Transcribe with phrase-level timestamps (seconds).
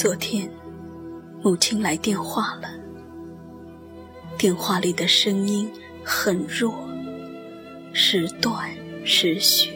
[0.00, 0.50] 昨天，
[1.42, 2.70] 母亲来电话了。
[4.38, 5.70] 电话里的声音
[6.02, 6.72] 很弱，
[7.92, 8.70] 时断
[9.04, 9.68] 时续。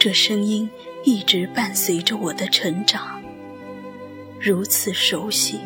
[0.00, 0.68] 这声音
[1.04, 3.22] 一直伴随着我的成长，
[4.40, 5.60] 如此熟悉，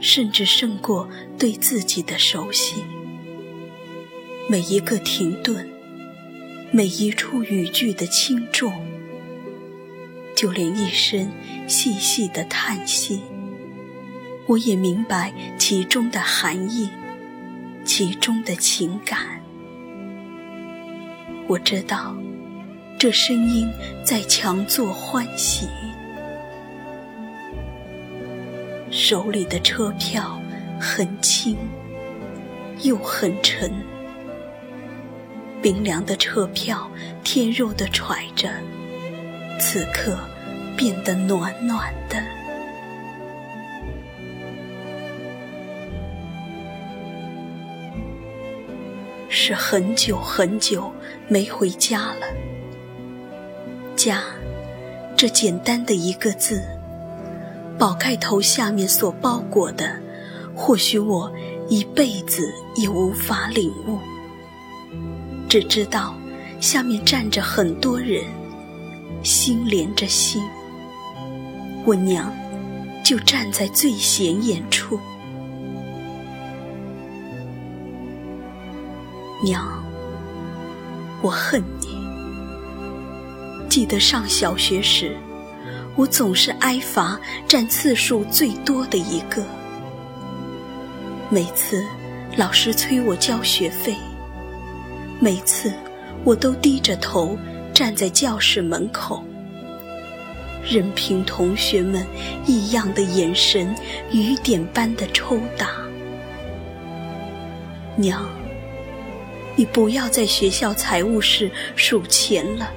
[0.00, 1.06] 甚至胜过
[1.38, 2.82] 对自己的熟悉。
[4.48, 5.70] 每一个停顿，
[6.70, 8.72] 每一处语句的轻重，
[10.42, 11.30] 就连一声
[11.68, 13.22] 细细的叹息。
[14.48, 16.90] 我也明白其中的含义，
[17.84, 19.40] 其中的情感。
[21.46, 22.16] 我知道，
[22.98, 23.70] 这声音
[24.04, 25.68] 在强作欢喜。
[28.90, 30.42] 手里的车票
[30.80, 31.56] 很轻，
[32.82, 33.72] 又很沉。
[35.62, 36.90] 冰凉的车票，
[37.22, 38.50] 天肉的揣着，
[39.60, 40.18] 此刻
[40.76, 42.22] 变得暖暖的。
[49.28, 50.92] 是很久很久
[51.26, 52.26] 没回家了。
[53.96, 54.22] 家，
[55.16, 56.62] 这简单的一个字，
[57.78, 59.98] 宝盖头下面所包裹的，
[60.54, 61.32] 或许我
[61.68, 63.98] 一辈子也无法领悟。
[65.48, 66.14] 只知道，
[66.60, 68.24] 下面站着很多人，
[69.22, 70.42] 心连着心。
[71.84, 72.32] 我娘，
[73.04, 75.00] 就站在最显眼处。
[79.42, 79.82] 娘，
[81.20, 81.88] 我恨你。
[83.68, 85.16] 记得上小学时，
[85.96, 89.44] 我总是挨罚占次数最多的一个。
[91.30, 91.84] 每次
[92.36, 93.96] 老师催我交学费，
[95.18, 95.72] 每次
[96.22, 97.36] 我都低着头
[97.74, 99.24] 站在教室门口，
[100.62, 102.06] 任凭同学们
[102.46, 103.74] 异样的眼神
[104.12, 105.70] 雨点般的抽打。
[107.96, 108.28] 娘。
[109.54, 112.72] 你不要在学校财务室数钱了，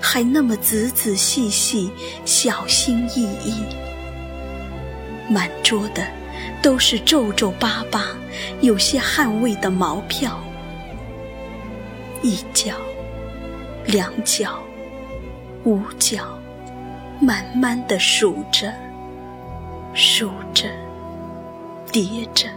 [0.00, 1.90] 还那么仔仔细细、
[2.24, 3.62] 小心翼翼。
[5.28, 6.02] 满桌的
[6.62, 8.06] 都是皱皱巴巴、
[8.62, 10.42] 有些汗味的毛票，
[12.22, 12.72] 一角、
[13.84, 14.58] 两角、
[15.64, 16.37] 五角，
[17.20, 18.72] 慢慢的数着、
[19.92, 20.68] 数着、
[21.90, 22.48] 叠着。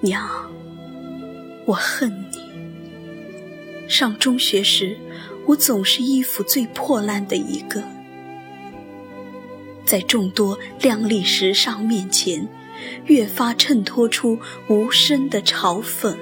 [0.00, 0.28] 娘，
[1.64, 2.40] 我恨你。
[3.86, 4.96] 上中学时，
[5.46, 7.82] 我总是衣服最破烂的一个，
[9.84, 12.48] 在众多靓丽时尚面前，
[13.04, 14.38] 越发衬托出
[14.68, 16.16] 无声的嘲讽。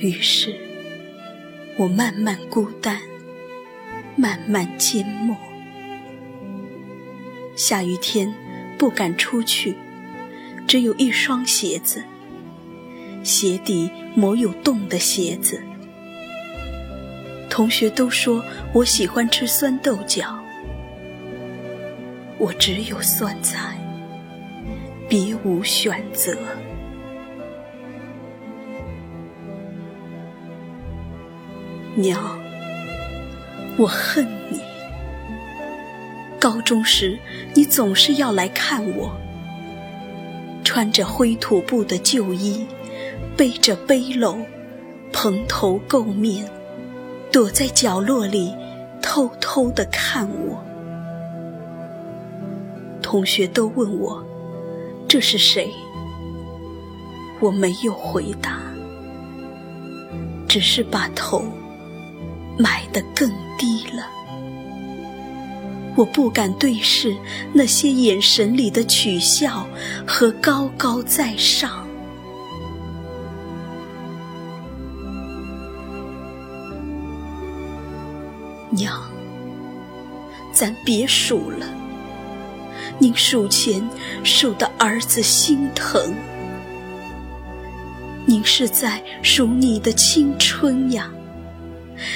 [0.00, 0.54] 于是，
[1.76, 3.00] 我慢慢孤单，
[4.14, 5.36] 慢慢缄默。
[7.56, 8.32] 下雨天，
[8.78, 9.74] 不敢出去。
[10.68, 12.04] 只有一双鞋子，
[13.24, 15.60] 鞋底磨有洞的鞋子。
[17.50, 18.44] 同学都说
[18.74, 20.38] 我喜欢吃酸豆角，
[22.38, 23.76] 我只有酸菜，
[25.08, 26.36] 别无选择。
[32.00, 32.38] 娘，
[33.76, 34.60] 我恨你。
[36.38, 37.18] 高中时，
[37.54, 39.10] 你总是要来看我。
[40.62, 42.64] 穿着灰土布的旧衣，
[43.36, 44.44] 背着背篓，
[45.12, 46.48] 蓬头垢面，
[47.32, 48.54] 躲在角落里，
[49.02, 50.64] 偷偷的看我。
[53.02, 54.24] 同学都问我
[55.08, 55.68] 这是谁，
[57.40, 58.60] 我没有回答，
[60.46, 61.42] 只是把头
[62.58, 64.06] 埋得更低了。
[65.96, 67.16] 我不敢对视
[67.52, 69.66] 那些眼神里的取笑
[70.06, 71.86] 和高高在上。
[78.70, 79.02] 娘，
[80.52, 81.66] 咱别数了。
[83.00, 83.88] 您数钱
[84.22, 86.14] 数的儿子心疼，
[88.26, 91.10] 您是在数你的青春呀，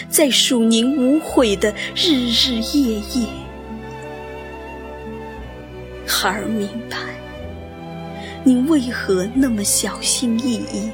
[0.08, 3.26] 在数您无悔的日日夜夜。
[6.06, 6.96] 孩儿明白，
[8.44, 10.90] 您为何那么小心翼翼？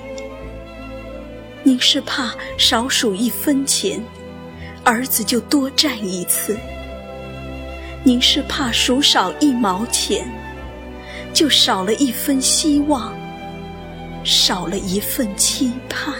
[1.62, 4.00] 您是怕少数一分钱，
[4.84, 6.54] 儿子就多占一次；
[8.04, 10.26] 您是怕数少一毛钱，
[11.34, 13.12] 就少了一分希望，
[14.24, 16.14] 少了一份期盼。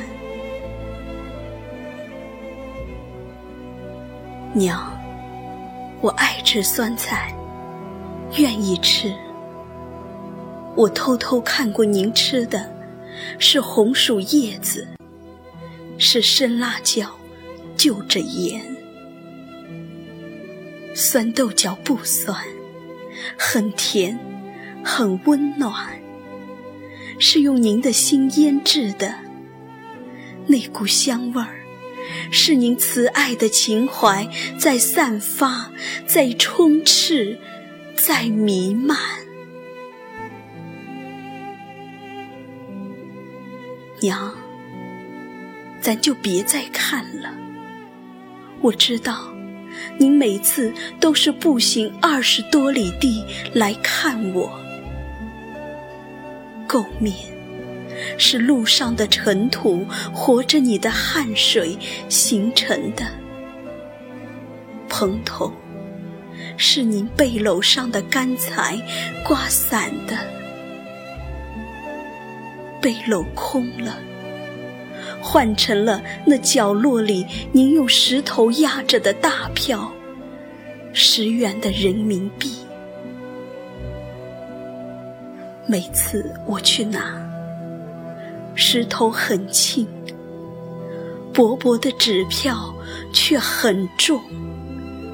[4.59, 4.93] 娘，
[6.01, 7.33] 我爱吃酸菜，
[8.37, 9.15] 愿意吃。
[10.75, 12.69] 我偷偷看过您吃的，
[13.39, 14.89] 是红薯叶子，
[15.97, 17.09] 是生辣椒，
[17.77, 18.61] 就着盐。
[20.93, 22.37] 酸豆角不酸，
[23.39, 24.19] 很甜，
[24.85, 25.73] 很温暖，
[27.21, 29.15] 是用您的心腌制的，
[30.49, 31.58] 那股香味儿。
[32.31, 34.29] 是您慈爱的情怀
[34.59, 35.71] 在散发，
[36.07, 37.39] 在充斥，
[37.97, 38.99] 在弥漫。
[44.01, 44.33] 娘，
[45.81, 47.35] 咱就别再看了。
[48.61, 49.33] 我知道，
[49.99, 54.51] 您每次都是步行二十多里地来看我，
[56.69, 57.38] 垢面。
[58.17, 61.77] 是路上的尘土，活着你的汗水
[62.09, 63.05] 形成的；
[64.89, 65.53] 蓬头，
[66.56, 68.81] 是您背篓上的干柴
[69.25, 70.17] 刮散的。
[72.81, 73.99] 背篓空了，
[75.21, 79.93] 换成了那角落里您用石头压着的大票，
[80.93, 82.55] 十元的人民币。
[85.67, 87.28] 每次我去拿。
[88.61, 89.87] 石头很轻，
[91.33, 92.75] 薄薄的纸票
[93.13, 94.21] 却很重，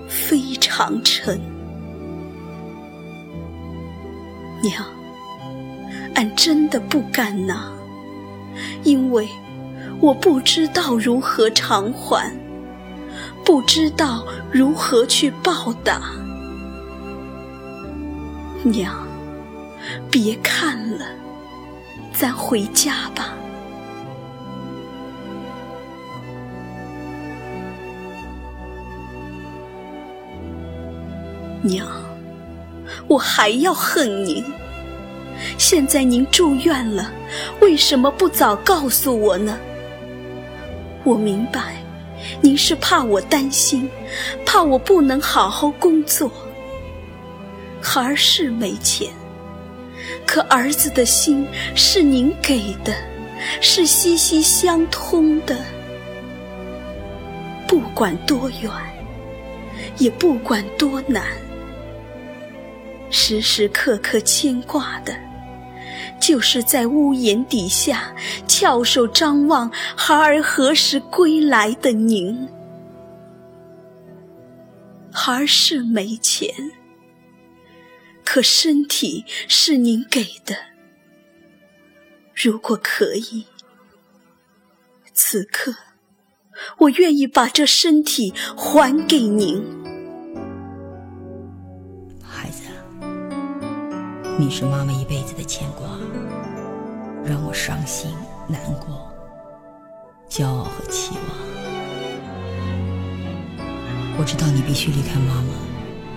[0.08, 1.38] 非常沉。
[4.62, 4.82] 娘，
[6.14, 7.70] 俺真的不敢拿，
[8.82, 9.28] 因为
[10.00, 12.34] 我不知道如何偿还，
[13.44, 16.00] 不知道如何去报答。
[18.62, 19.06] 娘，
[20.10, 21.04] 别看了。
[22.16, 23.34] 咱回家吧，
[31.60, 31.88] 娘，
[33.08, 34.44] 我还要恨您。
[35.58, 37.10] 现在您住院了，
[37.60, 39.58] 为什么不早告诉我呢？
[41.02, 41.74] 我明白，
[42.40, 43.90] 您是怕我担心，
[44.46, 46.30] 怕我不能好好工作。
[47.82, 49.10] 孩儿是没钱。
[50.26, 52.94] 可儿子的心是您给的，
[53.60, 55.58] 是息息相通的。
[57.66, 58.70] 不管多远，
[59.98, 61.24] 也不管多难，
[63.10, 65.14] 时时刻刻牵挂的，
[66.20, 68.14] 就是在屋檐底下
[68.46, 72.48] 翘首张望孩儿何时归来的您。
[75.10, 76.48] 孩儿是没钱。
[78.34, 80.56] 可身体是您给的，
[82.34, 83.46] 如果可以，
[85.12, 85.72] 此刻
[86.78, 89.62] 我愿意把这身体还给您。
[92.24, 92.64] 孩子，
[94.36, 95.86] 你是妈妈一辈子的牵挂，
[97.24, 98.10] 让我伤心
[98.48, 99.14] 难过，
[100.28, 101.24] 骄傲和期望。
[104.18, 105.54] 我知道你必须离开妈妈，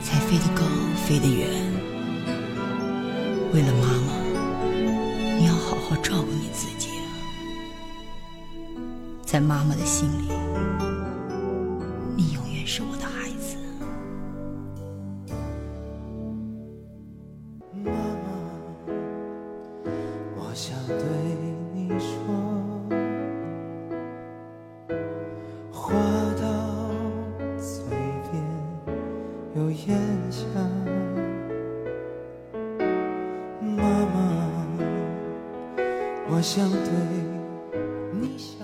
[0.01, 0.65] 才飞得高，
[1.05, 1.66] 飞得远。
[3.57, 4.13] 为了妈妈，
[5.35, 6.89] 你要好好照顾你自己。
[9.25, 10.29] 在妈妈的心里，
[12.15, 13.16] 你永远是我的孩
[36.37, 36.79] 我想对
[38.21, 38.63] 你笑。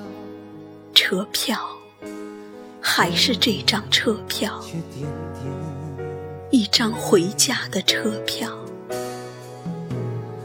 [0.93, 1.57] 车票，
[2.79, 4.63] 还是这张车票，
[6.51, 8.47] 一张回家的车票，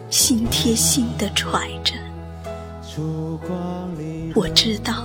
[0.09, 1.93] 心贴心的揣着。
[4.35, 5.05] 我知道，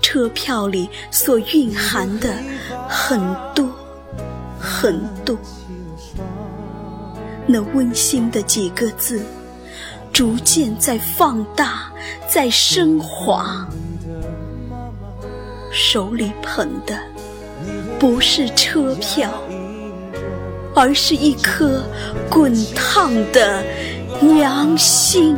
[0.00, 2.34] 车票里所蕴含的
[2.88, 3.20] 很
[3.54, 3.68] 多
[4.58, 5.36] 很多，
[7.46, 9.22] 那温馨的几个字。
[10.14, 11.90] 逐渐在放大，
[12.28, 13.66] 在升华。
[15.72, 16.96] 手里捧的
[17.98, 19.28] 不是车票，
[20.72, 21.82] 而是一颗
[22.30, 23.60] 滚烫的
[24.20, 25.36] 娘心。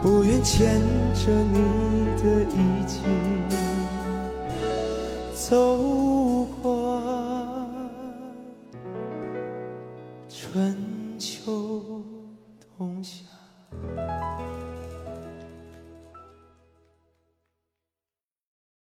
[0.00, 0.80] 不愿牵
[1.12, 1.58] 着你
[2.22, 3.02] 的衣襟
[5.34, 5.56] 走